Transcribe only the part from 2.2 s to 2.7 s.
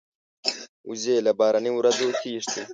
تښتي